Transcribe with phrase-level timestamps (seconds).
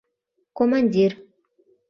[0.57, 1.11] Командир.